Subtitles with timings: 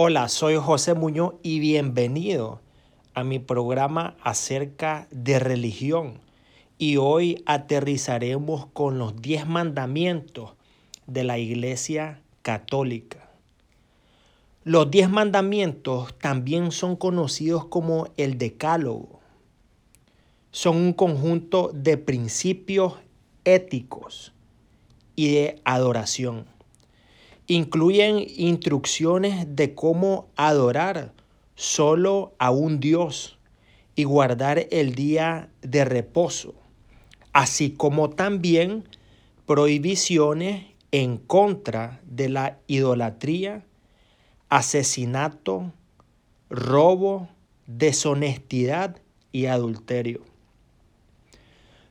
[0.00, 2.60] Hola, soy José Muñoz y bienvenido
[3.14, 6.20] a mi programa acerca de religión.
[6.78, 10.52] Y hoy aterrizaremos con los 10 mandamientos
[11.08, 13.28] de la Iglesia Católica.
[14.62, 19.18] Los 10 mandamientos también son conocidos como el Decálogo.
[20.52, 22.94] Son un conjunto de principios
[23.42, 24.32] éticos
[25.16, 26.46] y de adoración
[27.48, 31.12] incluyen instrucciones de cómo adorar
[31.56, 33.38] solo a un Dios
[33.96, 36.54] y guardar el día de reposo,
[37.32, 38.84] así como también
[39.46, 43.64] prohibiciones en contra de la idolatría,
[44.50, 45.72] asesinato,
[46.50, 47.28] robo,
[47.66, 49.00] deshonestidad
[49.32, 50.20] y adulterio.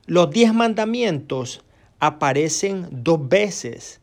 [0.06, 1.62] Los diez mandamientos
[1.98, 4.00] aparecen dos veces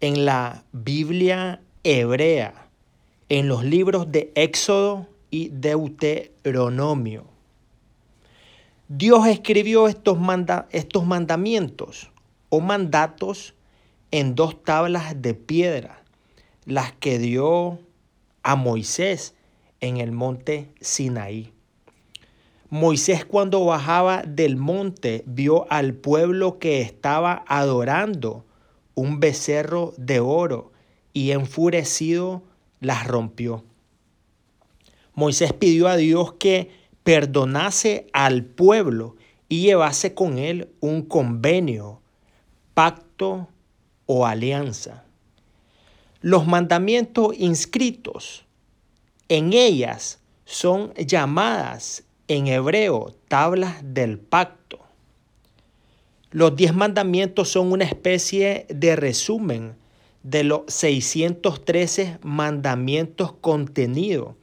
[0.00, 2.68] en la Biblia hebrea,
[3.28, 7.24] en los libros de Éxodo y Deuteronomio.
[8.88, 10.18] Dios escribió estos,
[10.70, 12.10] estos mandamientos
[12.50, 13.54] o mandatos
[14.10, 16.02] en dos tablas de piedra,
[16.64, 17.80] las que dio
[18.42, 19.34] a Moisés
[19.80, 21.52] en el monte Sinaí.
[22.70, 28.45] Moisés cuando bajaba del monte vio al pueblo que estaba adorando
[28.96, 30.72] un becerro de oro
[31.12, 32.42] y enfurecido
[32.80, 33.64] las rompió.
[35.14, 36.70] Moisés pidió a Dios que
[37.04, 39.14] perdonase al pueblo
[39.48, 42.00] y llevase con él un convenio,
[42.74, 43.48] pacto
[44.06, 45.04] o alianza.
[46.20, 48.44] Los mandamientos inscritos
[49.28, 54.65] en ellas son llamadas en hebreo tablas del pacto.
[56.36, 59.74] Los diez mandamientos son una especie de resumen
[60.22, 64.34] de los 613 mandamientos contenidos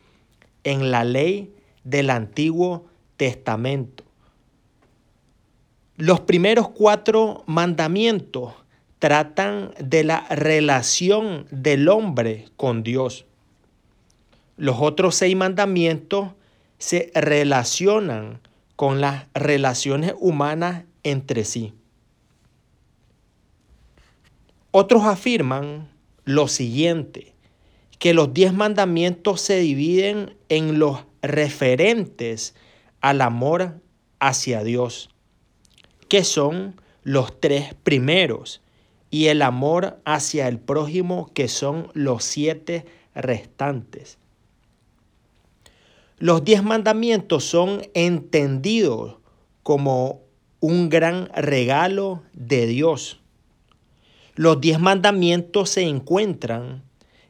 [0.63, 4.03] en la ley del Antiguo Testamento.
[5.95, 8.53] Los primeros cuatro mandamientos
[8.97, 13.27] tratan de la relación del hombre con Dios.
[14.57, 16.29] Los otros seis mandamientos
[16.79, 18.41] se relacionan
[18.75, 21.75] con las relaciones humanas entre sí.
[24.75, 25.87] Otros afirman
[26.25, 27.35] lo siguiente,
[27.99, 32.55] que los diez mandamientos se dividen en los referentes
[32.99, 33.79] al amor
[34.19, 35.11] hacia Dios,
[36.09, 38.63] que son los tres primeros,
[39.11, 44.17] y el amor hacia el prójimo, que son los siete restantes.
[46.17, 49.17] Los diez mandamientos son entendidos
[49.61, 50.21] como
[50.61, 53.19] un gran regalo de Dios
[54.35, 56.83] los diez mandamientos se encuentran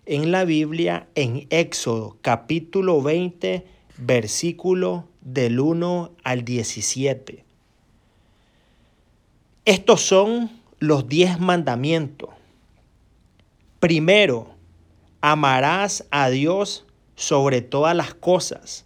[0.05, 3.65] en la Biblia en Éxodo capítulo 20,
[3.97, 7.43] versículo del 1 al 17.
[9.65, 10.49] Estos son
[10.79, 12.29] los diez mandamientos.
[13.79, 14.55] Primero,
[15.19, 18.85] amarás a Dios sobre todas las cosas.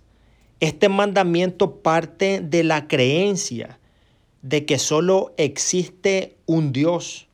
[0.60, 3.80] Este mandamiento parte de la creencia
[4.42, 7.27] de que solo existe un Dios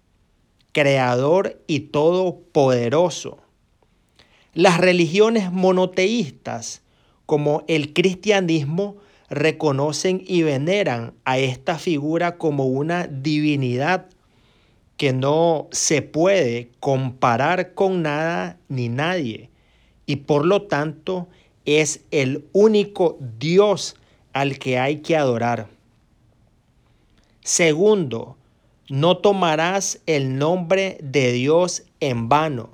[0.74, 3.38] creador y todopoderoso.
[4.54, 6.82] Las religiones monoteístas,
[7.26, 8.98] como el cristianismo,
[9.30, 14.08] reconocen y veneran a esta figura como una divinidad
[14.98, 19.50] que no se puede comparar con nada ni nadie
[20.06, 21.28] y por lo tanto
[21.66, 23.96] es el único Dios
[24.34, 25.68] al que hay que adorar.
[27.42, 28.38] Segundo,
[28.90, 32.70] no tomarás el nombre de Dios en vano.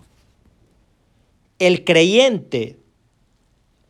[1.60, 2.78] El creyente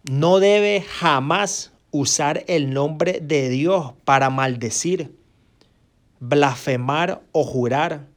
[0.09, 5.15] no debe jamás usar el nombre de Dios para maldecir,
[6.19, 8.07] blasfemar o jurar.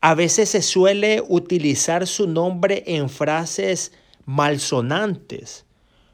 [0.00, 3.92] A veces se suele utilizar su nombre en frases
[4.26, 5.64] malsonantes,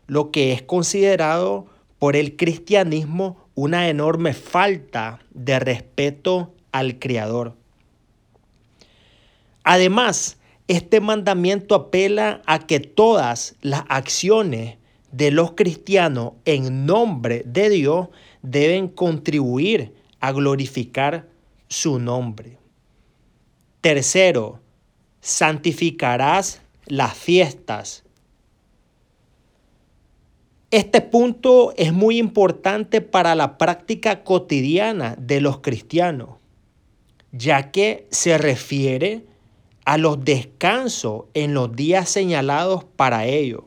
[0.06, 1.66] lo que es considerado
[1.98, 7.56] por el cristianismo una enorme falta de respeto al Creador.
[9.64, 10.38] Además,
[10.68, 14.78] este mandamiento apela a que todas las acciones
[15.12, 18.08] de los cristianos en nombre de Dios
[18.42, 21.28] deben contribuir a glorificar
[21.68, 22.58] su nombre.
[23.80, 24.60] Tercero,
[25.20, 28.04] santificarás las fiestas.
[30.70, 36.39] Este punto es muy importante para la práctica cotidiana de los cristianos
[37.32, 39.24] ya que se refiere
[39.84, 43.64] a los descansos en los días señalados para ello.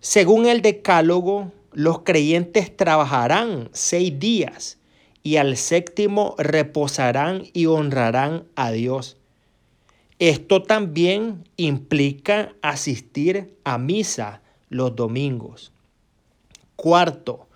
[0.00, 4.78] Según el decálogo, los creyentes trabajarán seis días
[5.22, 9.16] y al séptimo reposarán y honrarán a Dios.
[10.18, 14.40] Esto también implica asistir a misa
[14.70, 15.72] los domingos.
[16.76, 17.48] Cuarto,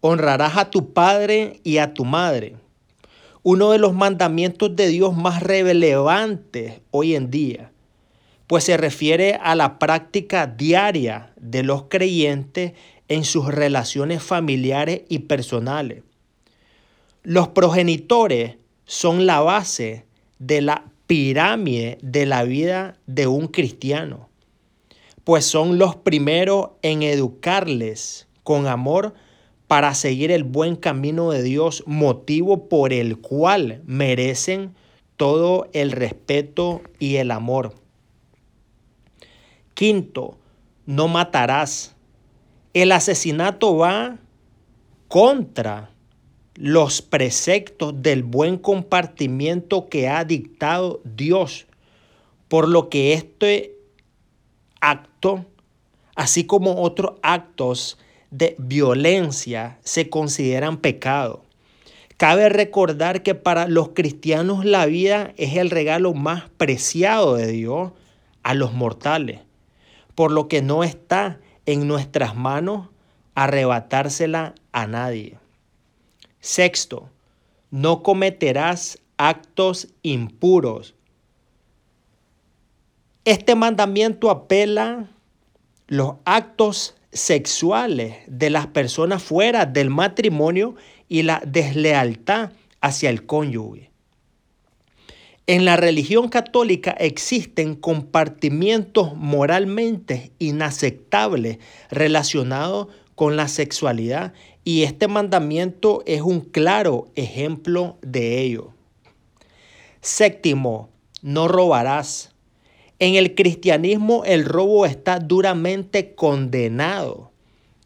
[0.00, 2.56] honrarás a tu padre y a tu madre
[3.48, 7.70] uno de los mandamientos de Dios más relevantes hoy en día,
[8.48, 12.72] pues se refiere a la práctica diaria de los creyentes
[13.06, 16.02] en sus relaciones familiares y personales.
[17.22, 20.06] Los progenitores son la base
[20.40, 24.28] de la pirámide de la vida de un cristiano,
[25.22, 29.14] pues son los primeros en educarles con amor
[29.68, 34.74] para seguir el buen camino de Dios, motivo por el cual merecen
[35.16, 37.74] todo el respeto y el amor.
[39.74, 40.38] Quinto,
[40.86, 41.94] no matarás.
[42.74, 44.18] El asesinato va
[45.08, 45.90] contra
[46.54, 51.66] los preceptos del buen compartimiento que ha dictado Dios,
[52.48, 53.76] por lo que este
[54.80, 55.44] acto,
[56.14, 57.98] así como otros actos
[58.30, 61.44] de violencia se consideran pecado.
[62.16, 67.92] Cabe recordar que para los cristianos la vida es el regalo más preciado de Dios
[68.42, 69.40] a los mortales,
[70.14, 72.88] por lo que no está en nuestras manos
[73.34, 75.38] arrebatársela a nadie.
[76.40, 77.10] Sexto,
[77.70, 80.94] no cometerás actos impuros.
[83.24, 85.10] Este mandamiento apela
[85.88, 90.76] los actos sexuales de las personas fuera del matrimonio
[91.08, 93.90] y la deslealtad hacia el cónyuge.
[95.48, 101.58] En la religión católica existen compartimientos moralmente inaceptables
[101.88, 104.34] relacionados con la sexualidad
[104.64, 108.72] y este mandamiento es un claro ejemplo de ello.
[110.00, 110.90] Séptimo,
[111.22, 112.35] no robarás.
[112.98, 117.30] En el cristianismo el robo está duramente condenado,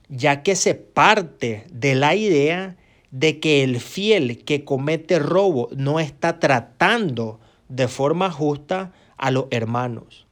[0.08, 2.76] ya que se parte de la idea
[3.10, 9.46] de que el fiel que comete robo no está tratando de forma justa a los
[9.50, 10.26] hermanos.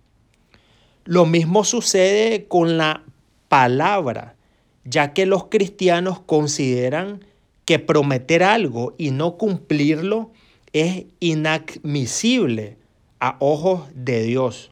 [1.05, 3.03] Lo mismo sucede con la
[3.49, 4.37] palabra,
[4.85, 7.25] ya que los cristianos consideran
[7.65, 10.31] que prometer algo y no cumplirlo
[10.73, 12.77] es inadmisible
[13.21, 14.71] a ojos de Dios.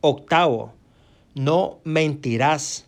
[0.00, 0.72] Octavo,
[1.34, 2.86] no mentirás.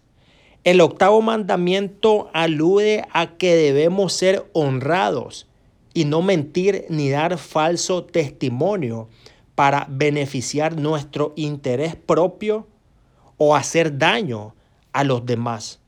[0.63, 5.49] El octavo mandamiento alude a que debemos ser honrados
[5.95, 9.09] y no mentir ni dar falso testimonio
[9.55, 12.69] para beneficiar nuestro interés propio
[13.37, 14.55] o hacer daño
[14.93, 15.81] a los demás.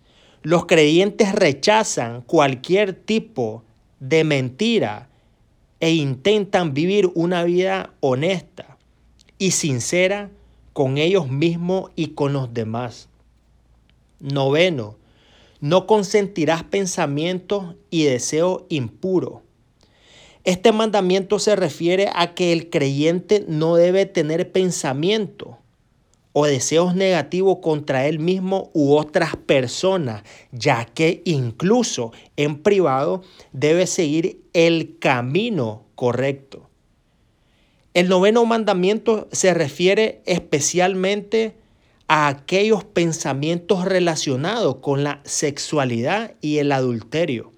[0.42, 3.62] Los creyentes rechazan cualquier tipo
[4.00, 5.08] de mentira
[5.82, 8.78] e intentan vivir una vida honesta
[9.36, 10.30] y sincera
[10.72, 13.08] con ellos mismos y con los demás.
[14.20, 14.96] Noveno,
[15.60, 19.40] no consentirás pensamientos y deseos impuros.
[20.44, 25.56] Este mandamiento se refiere a que el creyente no debe tener pensamientos
[26.32, 33.22] o deseos negativos contra él mismo u otras personas, ya que incluso en privado
[33.52, 36.68] debe seguir el camino correcto.
[37.94, 41.54] El noveno mandamiento se refiere especialmente
[42.08, 47.52] a aquellos pensamientos relacionados con la sexualidad y el adulterio,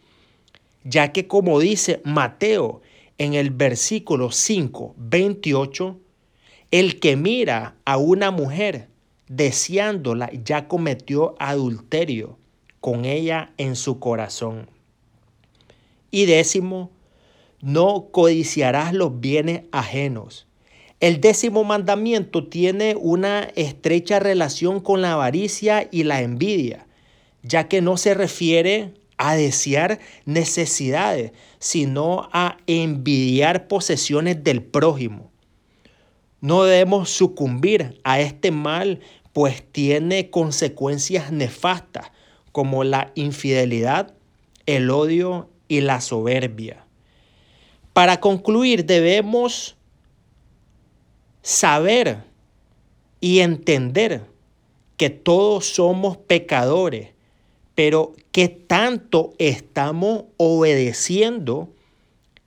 [0.83, 2.83] ya que como dice Mateo
[3.19, 5.99] en el versículo 5, 28,
[6.71, 8.89] el que mira a una mujer
[9.29, 12.39] deseándola ya cometió adulterio
[12.81, 14.69] con ella en su corazón.
[16.11, 16.91] Y décimo,
[17.61, 20.47] no codiciarás los bienes ajenos.
[21.01, 26.87] El décimo mandamiento tiene una estrecha relación con la avaricia y la envidia,
[27.43, 35.31] ya que no se refiere a desear necesidades, sino a envidiar posesiones del prójimo.
[36.45, 39.01] No debemos sucumbir a este mal,
[39.33, 42.11] pues tiene consecuencias nefastas
[42.53, 44.13] como la infidelidad,
[44.67, 46.85] el odio y la soberbia.
[47.95, 49.75] Para concluir, debemos
[51.41, 52.19] saber
[53.23, 54.27] y entender
[54.99, 57.09] que todos somos pecadores,
[57.75, 61.71] pero que tanto estamos obedeciendo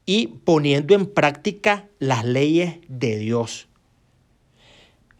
[0.05, 3.66] y poniendo en práctica las leyes de Dios.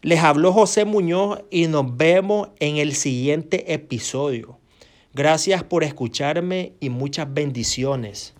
[0.00, 4.60] Les habló José Muñoz y nos vemos en el siguiente episodio.
[5.12, 8.34] Gracias por escucharme y muchas bendiciones.